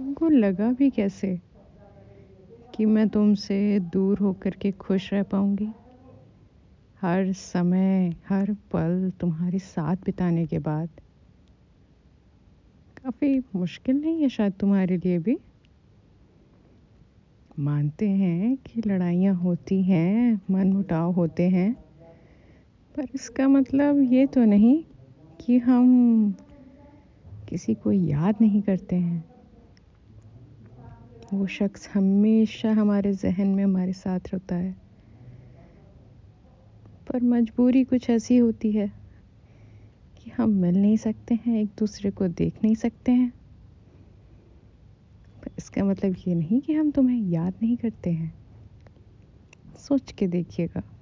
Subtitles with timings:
[0.00, 1.38] तुमको लगा भी कैसे
[2.74, 5.74] कि मैं तुमसे दूर होकर के खुश रह पाऊँगी?
[7.02, 10.88] हर समय, हर पल तुम्हारे साथ बिताने के बाद।
[12.96, 15.36] काफ़ी मुश्किल नहीं है शायद तुम्हारे लिए भी?
[17.58, 21.72] मानते हैं कि लड़ाइयाँ होती हैं मन मुटाव होते हैं,
[22.94, 24.84] पर इसका मतलब ये तो नहीं
[25.40, 26.34] कि हम
[27.48, 29.24] किसी को याद नहीं करते हैं।
[31.32, 34.76] वो शख्स हमेशा हमारे जहन में हमारे साथ रहता है।
[37.08, 38.92] पर मजबूरी कुछ ऐसी होती है
[40.16, 43.32] कि हम मिल नहीं सकते हैं, एक दूसरे को देख नहीं सकते हैं।
[45.42, 48.34] पर इसका मतलब ये नहीं कि हम तुम्हें याद नहीं करते हैं।
[49.78, 50.99] सोच के देखिएगा।